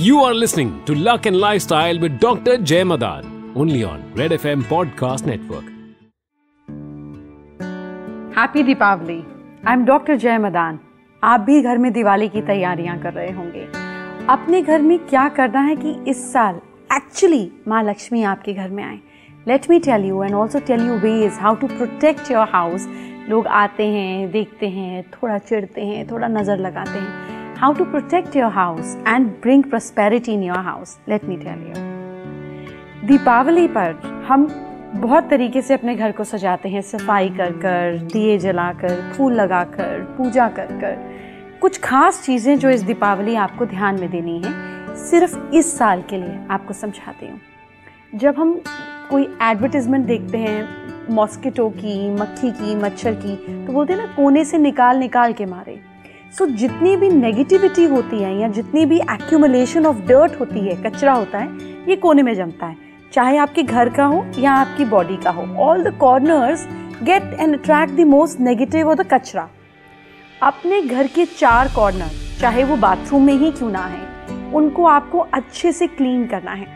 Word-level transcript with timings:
You 0.00 0.18
are 0.24 0.34
listening 0.34 0.68
to 0.86 0.94
Luck 0.94 1.24
and 1.26 1.36
Lifestyle 1.42 1.98
with 1.98 2.20
Dr. 2.20 2.56
Jay 2.58 2.84
Madan, 2.84 3.24
only 3.56 3.82
on 3.82 4.02
Red 4.14 4.34
FM 4.34 4.60
Podcast 4.72 5.26
Network. 5.30 5.64
Happy 8.36 8.62
Deepawali 8.62 9.16
I'm 9.68 9.84
doctor 9.84 10.16
Jay 10.16 10.38
Madan 10.38 10.78
आप 11.22 11.40
भी 11.40 11.60
घर 11.62 11.78
में 11.78 11.92
दिवाली 11.92 12.28
की 12.28 12.42
तैयारियाँ 12.42 12.98
कर 13.02 13.12
रहे 13.12 13.30
होंगे। 13.30 13.64
अपने 14.32 14.62
घर 14.62 14.82
में 14.82 14.98
क्या 14.98 15.28
करना 15.38 15.60
है 15.60 15.76
कि 15.76 15.96
इस 16.10 16.32
साल 16.32 16.60
एक्चुअली 16.96 17.50
माँ 17.68 17.82
लक्ष्मी 17.84 18.22
आपके 18.22 18.52
घर 18.54 18.68
में 18.70 18.82
आए। 18.84 18.98
Let 19.48 19.70
me 19.70 19.78
tell 19.88 20.04
you 20.04 20.22
and 20.24 20.34
also 20.34 20.58
tell 20.66 20.86
you 20.86 20.98
ways 21.06 21.38
how 21.40 21.54
to 21.54 21.66
protect 21.66 22.30
your 22.30 22.48
house 22.52 22.88
लोग 23.28 23.46
आते 23.46 23.86
हैं 23.86 24.30
देखते 24.32 24.68
हैं 24.68 25.02
थोड़ा 25.14 25.38
चिढ़ते 25.38 25.86
हैं 25.86 26.06
थोड़ा 26.10 26.28
नज़र 26.28 26.58
लगाते 26.58 26.98
हैं। 26.98 27.27
How 27.60 27.72
to 27.72 27.84
protect 27.84 28.36
your 28.36 28.50
house 28.52 28.94
and 29.08 29.26
bring 29.42 29.62
prosperity 29.64 30.32
in 30.32 30.42
your 30.42 30.58
house 30.58 30.98
let 31.08 31.24
me 31.24 31.36
tell 31.36 31.62
you 31.68 33.06
Deepawali 33.08 33.66
पर 33.68 33.94
हम 34.28 34.46
बहुत 34.94 35.28
तरीके 35.30 35.62
से 35.62 35.74
अपने 35.74 35.94
घर 35.94 36.12
को 36.12 36.24
सजाते 36.24 36.68
हैं। 36.68 36.82
सफ़ाई 36.82 37.28
कर 37.28 37.52
कर, 37.52 37.98
दिए 38.12 38.38
जलाकर 38.38 39.12
फूल 39.12 39.32
लगाकर 39.32 40.04
पूजा 40.18 40.48
कर 40.48 40.66
कर। 40.80 41.58
कुछ 41.60 41.80
खास 41.80 42.22
चीज़ें 42.24 42.58
जो 42.58 42.70
इस 42.70 42.82
दीपावली 42.82 43.34
आपको 43.36 43.66
ध्यान 43.66 44.00
में 44.00 44.10
देनी 44.10 44.40
है, 44.44 44.52
सिर्फ़ 45.00 45.38
इस 45.54 45.76
साल 45.78 46.02
के 46.02 46.16
लिए 46.16 46.38
आपको 46.50 46.74
समझाती 46.74 47.26
हूँ। 47.26 47.40
जब 48.14 48.38
हम 48.38 48.60
कोई 49.10 49.28
एडवर्टीजमेंट 49.42 50.06
देखते 50.06 50.38
हैं 50.38 51.14
मॉस्किटो 51.14 51.68
की, 51.70 52.10
मक्खी 52.10 52.50
की, 52.52 52.74
मच्छर 52.76 53.14
की 53.16 53.36
तो 53.66 53.72
बोलते 53.72 53.92
हैं 53.92 54.00
ना, 54.00 54.12
कोने 54.16 54.44
से 54.44 54.58
निकाल 54.58 54.98
निकाल 54.98 55.32
के 55.32 55.46
मारे। 55.46 55.80
सो 56.32 56.44
so, 56.44 56.50
जितनी 56.52 56.96
भी 56.96 57.08
नेगेटिविटी 57.08 57.84
होती 57.84 58.18
है 58.18 58.34
या 58.38 58.48
जितनी 58.48 58.84
भी 58.86 58.96
एक्यूमुलेशन 59.00 59.86
ऑफ़ 59.86 60.00
डर्ट 60.06 60.38
होती 60.40 60.60
है 60.60 60.74
कचरा 60.82 61.12
होता 61.12 61.38
है 61.38 61.48
ये 61.88 61.96
कोने 61.96 62.22
में 62.22 62.34
जमता 62.34 62.66
है। 62.66 62.76
चाहे 63.12 63.36
आपके 63.36 63.62
घर 63.62 63.88
का 63.88 64.04
हो 64.04 64.24
या 64.38 64.52
आपकी 64.52 64.84
बॉडी 64.84 65.16
का 65.16 65.30
हो 65.30 65.42
all 65.58 65.82
the 65.84 65.94
corners 65.98 66.66
gate 67.02 67.36
and 67.40 67.58
attract 67.58 67.94
the 67.94 68.00
most 68.00 68.40
negative 68.40 68.88
और 68.88 68.94
द 68.94 69.06
कचरा। 69.12 69.48
अपने 70.42 70.82
घर 70.82 71.06
के 71.06 71.24
चार 71.26 71.68
कॉर्नर 71.68 72.10
चाहे 72.40 72.64
वो 72.64 72.76
बाथरूम 72.76 73.22
में 73.22 73.34
ही 73.34 73.50
क्यों 73.50 73.70
ना 73.70 73.84
है 73.86 74.52
उनको 74.54 74.84
आपको 74.86 75.18
अच्छे 75.18 75.72
से 75.72 75.86
क्लीन 75.86 76.26
करना 76.26 76.52
है। 76.52 76.66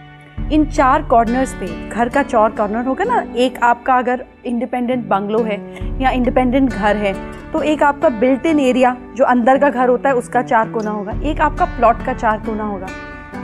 इन 0.51 0.65
चार 0.67 1.03
कॉर्नर्स 1.03 1.55
पे, 1.55 1.67
घर 1.89 2.09
का 2.09 2.23
चार 2.23 2.51
कॉर्नर 2.51 2.85
होगा 2.87 3.05
ना, 3.05 3.25
एक 3.37 3.59
आपका 3.63 3.95
अगर 3.95 4.25
इंडिपेंडेंट 4.47 5.07
बंगलो 5.09 5.43
है 5.43 5.59
या 6.03 6.11
इंडिपेंडेंट 6.11 6.71
घर 6.71 6.97
है 6.97 7.15
तो 7.53 7.63
एक 7.63 7.83
आपका 7.83 8.09
बिल्ट 8.11 8.47
इन 8.47 8.61
एरिया 8.61 8.97
जो 9.17 9.25
अंदर 9.25 9.59
का 9.59 9.71
घर 9.71 9.89
होता 9.89 10.09
है, 10.09 10.15
उसका 10.15 10.43
चार 10.43 10.69
कोना 10.69 10.91
होगा। 10.91 11.13
एक 11.23 11.41
आपका 11.41 11.65
प्लॉट 11.77 12.05
का 12.07 12.13
चार 12.15 12.39
कोना 12.41 12.65
होगा। 12.65 12.87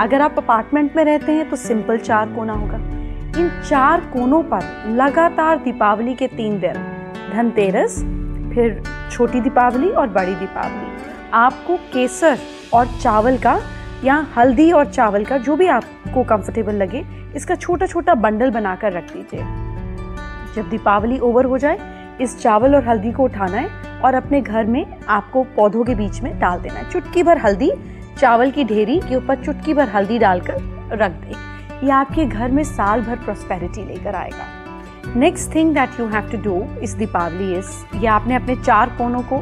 अगर 0.00 0.20
आप 0.20 0.38
अपार्टमेंट 0.38 0.96
में 0.96 1.04
रहते 1.04 1.32
हैं 1.32 1.48
तो 1.50 1.56
सिंपल 1.56 1.98
चार 1.98 2.28
कोना 2.28 2.52
होगा। 2.52 2.76
इन 3.38 3.50
चार 3.60 4.00
कोनों 4.12 4.42
पर 4.42 4.62
लगातार 4.92 5.58
दीपावली 5.58 6.14
के 6.14 6.26
तीन 6.26 6.58
दिन, 6.60 6.74
धनतेरस, 7.32 7.98
फिर 8.54 8.82
छोटी 9.10 9.40
दीपावली 9.40 9.88
और 9.90 10.08
बड़ी 10.08 10.34
दीपावली। 10.34 10.86
आपको 11.34 11.76
केसर 11.92 12.38
और 12.74 12.86
चावल 13.00 13.36
का 13.38 13.58
या 14.04 14.26
हल्दी 14.36 14.70
और 14.72 14.86
चावल 14.86 15.24
का 15.24 15.38
जो 15.38 15.56
भी 15.56 15.66
आपको 16.08 16.22
कंफर्टेबल 16.26 16.74
लगे, 16.74 17.04
इसका 17.36 17.54
छोटा 17.54 17.86
छोटा 17.86 18.14
बंडल 18.16 18.50
बनाकर 18.50 18.92
रख 18.92 19.12
दीजिए। 19.12 19.40
जब 20.54 20.68
दीपावली 20.70 21.18
ओवर 21.20 21.44
हो 21.44 21.58
जाए, 21.58 21.78
इस 22.20 22.38
चावल 22.38 22.74
और 22.74 22.84
हल्दी 22.84 23.12
को 23.12 23.24
उठाना 23.24 23.56
है 23.56 24.00
और 24.00 24.14
अपने 24.14 24.40
घर 24.40 24.66
में 24.66 24.84
आपको 25.08 25.42
पौधों 25.56 25.84
के 25.84 25.94
बीच 25.94 26.20
में 26.22 26.38
डाल 26.40 26.60
देना 26.60 26.74
है। 26.74 26.90
चुटकी 26.90 27.22
भर 27.22 27.38
हल्दी, 27.38 27.70
चावल 28.18 28.50
की 28.50 28.64
ढेरी 28.64 28.98
के 29.00 29.16
ऊपर 29.16 29.44
चुटकी 29.44 29.74
भर 29.74 29.88
हल्दी 29.88 30.18
डालकर 30.18 30.62
रख 30.94 31.12
दे। 31.12 31.86
ये 31.86 31.92
आपके 31.92 32.24
घर 32.24 32.50
में 32.50 32.62
साल 32.64 33.02
भर 33.02 33.16
प्रोस्पेरिटी 33.16 33.84
लेकर 33.84 34.14
आएगा। 34.14 35.14
Next 35.16 35.54
thing 35.54 35.74
that 35.74 36.00
you 36.00 36.06
have 36.06 36.30
to 36.30 36.38
do 36.42 36.62
इस 36.82 36.92
दीपावली 36.94 37.54
इस 37.58 37.84
ये 37.94 38.06
आपने 38.08 38.34
अपने 38.34 38.56
चार 38.56 38.96
कोनों 38.98 39.22
को 39.32 39.38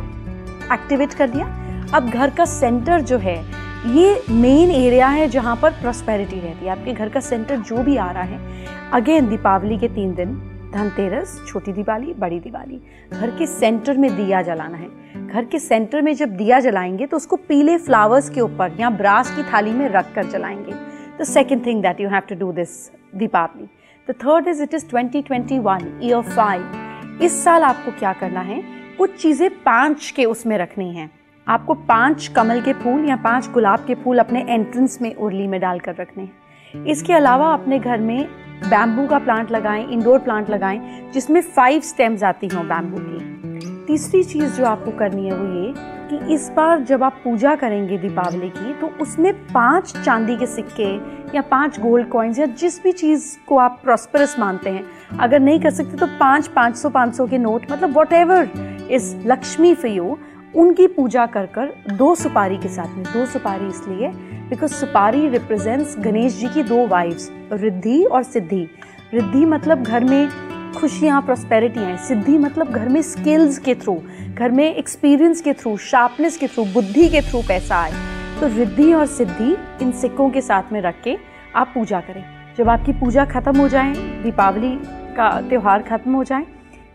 एक्टिवेट 0.75 1.15
कर 1.15 1.31
दिया। 1.31 1.47
अब 1.95 2.11
घर 2.11 2.31
का 2.31 2.45
सेंटर 2.45 3.01
जो 3.03 3.19
है 3.19 3.37
ये 3.87 4.23
मेन 4.31 4.71
एरिया 4.71 5.09
है 5.09 5.27
जहाँ 5.29 5.55
पर 5.57 5.71
प्रॉस्पेरिटी 5.73 6.41
रहती 6.41 6.65
है। 6.67 6.71
आपके 6.71 6.93
घर 6.93 7.09
का 7.09 7.21
सेंटर 7.21 7.57
जो 7.59 7.83
भी 7.83 7.97
आ 7.97 8.11
रहा 8.11 8.23
है 8.23 8.91
अगेन 8.93 9.29
दीपावली 9.29 9.77
के 9.79 9.89
तीन 9.89 10.15
दिन, 10.15 10.35
धनतेरस, 10.73 11.41
छोटी 11.49 11.73
दिवाली, 11.73 12.15
बड़ी 12.15 12.39
दिवाली, 12.41 12.81
घर 13.13 13.31
के 13.31 13.47
सेंटर 13.47 13.97
में 13.97 14.11
दिया 14.17 14.41
जलाना 14.43 14.77
है। 14.77 15.27
घर 15.27 15.45
के 15.45 15.59
सेंटर 15.59 16.03
में 16.03 16.15
जब 16.15 16.37
दिया 16.37 16.59
जलाएँगे 16.61 17.07
तो 17.07 17.17
उसको 17.17 17.37
पीले 17.39 17.77
फ्लावर्स 17.79 18.31
के 18.31 18.41
ऊपर, 18.41 18.77
या 18.81 18.91
ब्रास 18.91 19.31
की 19.31 19.43
थाली 19.43 19.71
में 19.71 19.89
रख 19.89 20.13
कर 20.15 20.27
जलाएँगे। 20.27 20.73
The 21.21 21.25
second 21.25 21.65
thing 21.67 21.83
that 21.83 22.01
you 22.01 22.09
have 22.09 22.23
to 22.29 22.35
do 22.35 22.53
this 22.53 22.91
Deepavali. 23.17 23.69
The 24.09 24.15
third 24.15 24.49
is 24.49 24.63
it 24.63 24.75
is 24.75 24.89
twenty 24.89 25.23
twenty 25.23 25.59
one 25.59 26.01
year 26.03 26.23
five 26.31 27.19
इस 27.23 27.43
साल 27.45 27.63
आपको 27.63 27.99
क्या 27.99 28.13
करना 28.13 28.41
है? 28.41 28.63
कुछ 28.99 29.17
चीज़ें 29.17 29.49
पाँच 29.63 30.13
के 30.17 30.25
उसमें 30.25 30.57
रखनी 30.59 30.93
है। 30.95 31.09
आपको 31.47 31.75
पाँच 31.89 32.27
कमल 32.27 32.61
के 32.61 32.73
फूल 32.73 33.05
या 33.05 33.17
पाँच 33.17 33.49
गुलाब 33.51 33.85
के 33.87 33.95
फूल 33.95 34.19
अपने 34.19 34.41
एंट्रेंस 34.49 34.99
में 35.03 35.15
उर्ली 35.15 35.47
में 35.47 35.61
डालकर 35.61 35.95
रखने 35.95 36.23
हैं। 36.23 36.85
इसके 36.87 37.13
अलावा 37.13 37.53
अपने 37.55 37.79
घर 37.79 38.01
में 38.01 38.27
बैम्बू 38.63 39.07
का 39.07 39.19
प्लांट 39.19 39.51
लगाएँ 39.51 39.87
इंडोर 39.87 40.19
प्लांट 40.19 40.51
लगाएँ, 40.51 40.81
जिसमें 41.15 41.41
फाइव 41.41 41.81
स्टेम्स 41.81 42.23
आती 42.23 42.49
हों 42.49 42.67
बैम्बू 42.69 42.99
की। 43.01 43.85
तीसरी 43.87 44.23
चीज़ 44.25 44.57
जो 44.57 44.65
आपको 44.65 44.91
करनी 44.91 45.27
है 45.27 45.37
वो 45.37 45.47
ये 45.55 45.73
कि 46.11 46.35
इस 46.35 46.51
बार 46.57 46.81
जब 46.81 47.03
आप 47.03 47.21
पूजा 47.25 47.55
करेंगे 47.55 47.99
दीपावली 47.99 48.49
की 48.51 48.73
तो 48.81 48.87
उसमें 49.01 49.33
पाँच 49.47 49.97
चांदी 49.97 50.37
के 50.37 50.47
सिक्के 50.47 50.93
या 51.37 51.43
पाँच 51.51 51.81
गोल्ड 51.81 52.09
कॉइन्स 52.09 52.39
या 52.39 52.47
जिस 52.47 52.83
भी 52.83 52.93
चीज़ 52.93 53.37
को 53.49 53.59
आप 53.59 53.81
प्रॉस्परस 53.85 54.39
मानते 54.39 54.71
हैं, 54.71 54.85
अगर 55.21 55.41
नहीं 55.41 55.61
कर 55.61 55.71
सकते 55.71 55.97
तो 55.97 56.07
पाँच, 56.21 56.49
पाँच 56.49 56.77
सौ 56.77 56.91
पाँच 56.91 57.15
सौ 57.17 57.27
के 57.27 57.39
नोट 57.39 57.73
मतलब 57.73 57.97
whatever 58.13 58.49
is 58.91 59.17
Lakshmi 59.27 59.75
for 59.75 59.91
you 59.91 60.17
उनकी 60.57 60.87
पूजा 60.87 61.27
कर 61.27 61.47
कर 61.47 61.73
दो 61.93 62.15
सुपारी 62.15 62.57
के 62.57 62.69
साथ 62.69 62.97
में, 62.97 63.05
दो 63.05 63.25
सुपारी 63.27 63.67
इसलिए 63.67 64.09
बिकॉज़ 64.51 64.73
सुपारी 64.73 65.29
रिप्रेजेंट्स 65.29 65.97
गणेश 65.99 66.37
जी 66.37 66.49
की 66.49 66.63
दो 66.63 66.87
वाइफ्स 66.87 67.31
रिद्धि 67.53 68.03
और 68.05 68.23
सिद्धि। 68.23 68.69
रिद्धि 69.15 69.45
मतलब 69.45 69.83
घर 69.83 70.05
में 70.05 70.29
खुशियाँ 70.73 71.21
प्रॉस्पेरिटी 71.23 71.81
हैं। 71.81 71.97
सिद्धि 71.99 72.39
मतलब 72.39 72.71
घर 72.71 72.89
में 72.89 73.01
स्किल्स 73.03 73.59
के 73.59 73.75
थ्रू 73.75 74.01
घर 74.35 74.51
में 74.51 74.75
एक्सपीरियंस 74.75 75.41
के 75.41 75.53
थ्रू 75.53 75.77
शार्पनेस 75.83 76.37
के 76.37 76.47
थ्रू 76.47 76.65
बुद्धि 76.65 77.09
के 77.09 77.21
थ्रू 77.21 77.43
पैसा 77.49 77.77
आए। 77.77 77.93
तो 78.41 78.47
रिद्धि 78.57 78.93
और 78.93 79.07
सिद्धि 79.07 79.57
इन 79.83 79.93
सिक्कों 79.93 80.31
के 80.31 80.41
साथ 80.41 80.73
में 80.73 80.81
रख 80.81 81.03
के 81.05 81.17
आप 81.57 81.71
पूजा 81.75 82.01
करें। 82.01 82.25
जब 82.59 82.69
आपकी 82.69 82.93
पूजा 82.93 83.25
खत्म 83.25 83.57
हो 83.59 83.69
जाए, 83.69 83.95
दीपावली 84.23 84.77
का 85.17 85.31
त्यौहार 85.41 85.83
खत्म 85.83 86.15
हो 86.15 86.25
जाए 86.25 86.47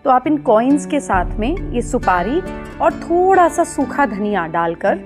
तो 0.06 0.10
आप 0.10 0.28
इन 0.28 0.38
कॉइन्स 0.38 0.86
के 0.86 1.00
साथ 1.00 1.38
में 1.40 1.74
ये 1.74 1.82
सुपारी 1.82 2.40
और 2.82 2.94
थोड़ा 2.94 3.48
सा 3.48 3.64
सूखा 3.64 4.06
धनिया 4.06 4.46
डालकर, 4.48 5.00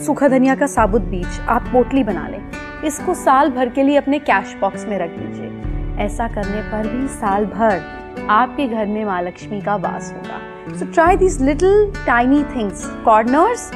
सूखा 0.00 0.28
धनिया 0.28 0.54
का 0.54 0.66
साबुत 0.66 1.02
बीज 1.02 1.38
आप 1.48 1.68
पोटली 1.72 2.02
बना 2.04 2.26
लें। 2.28 2.40
इसको 2.86 3.14
साल 3.14 3.50
भर 3.50 3.68
के 3.68 3.82
लिए 3.82 3.96
अपने 3.96 4.18
कैश 4.20 4.56
बॉक्स 4.60 4.86
में 4.86 4.98
रख 4.98 5.10
दीजिए। 5.10 6.02
ऐसा 6.04 6.26
करने 6.28 6.62
पर 6.72 6.88
भी 6.88 7.06
साल 7.10 7.46
भर 7.46 8.26
आपके 8.30 8.66
घर 8.66 8.86
में 8.86 9.04
माँ 9.04 9.20
लक्ष्मी 9.22 9.60
का 9.60 9.76
वास 9.76 10.12
होगा। 10.12 10.78
So 10.78 10.90
try 10.92 11.16
this 11.16 11.40
little 11.40 11.92
tiny 12.06 12.42
things 12.56 12.84
corners 13.04 13.70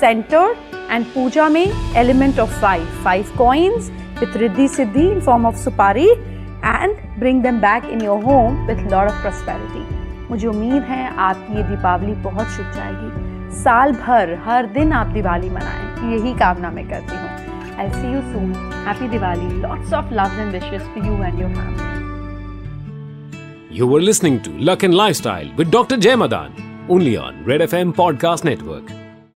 centre 0.00 0.54
and 0.90 1.04
पूजा 1.06 1.48
में 1.48 1.66
element 1.96 2.40
of 2.40 2.60
five 2.60 2.86
five 3.04 3.32
coins 3.38 3.90
with 4.20 4.36
Riddhi 4.36 4.68
Siddhi 4.68 5.08
in 5.08 5.20
form 5.20 5.46
of 5.46 5.56
supari 5.64 6.08
and 6.08 6.96
bring 7.18 7.42
them 7.42 7.60
back 7.60 7.90
in 7.92 8.02
your 8.02 8.22
home 8.24 8.66
with 8.66 8.90
lord 8.92 9.10
of 9.10 9.20
prosperity 9.22 9.93
मुझे 10.30 10.46
उम्मीद 10.48 10.82
है 10.82 11.06
आपकी 11.28 11.56
ये 11.56 11.62
दीपावली 11.68 12.12
बहुत 12.22 12.48
शुभ 12.56 12.70
जाएगी 12.76 13.52
साल 13.56 13.92
भर 13.92 14.34
हर 14.44 14.66
दिन 14.76 14.92
आप 14.92 15.06
दिवाली 15.16 15.50
मनाएँ 15.50 16.12
यही 16.12 16.34
कामना 16.38 16.70
मैं 16.70 16.88
करती 16.88 17.16
हूँ 17.16 17.78
I 17.80 17.90
see 17.92 18.12
you 18.12 18.20
soon 18.32 18.52
happy 18.86 19.08
Diwali 19.08 19.60
lots 19.60 19.92
of 20.00 20.12
love 20.14 20.40
and 20.40 20.52
wishes 20.52 20.82
for 20.94 21.06
you 21.06 21.22
and 21.22 21.40
your 21.40 21.54
family 21.54 21.92
You 23.76 23.86
were 23.92 24.02
listening 24.02 24.36
to 24.42 24.50
Luck 24.66 24.84
and 24.88 24.96
Lifestyle 24.98 25.48
with 25.60 25.72
Dr. 25.72 25.96
Jay 26.04 26.14
Madan, 26.22 26.52
only 26.88 27.16
on 27.22 27.40
Red 27.44 27.64
FM 27.66 27.96
Podcast 27.96 28.44
Network. 28.48 28.92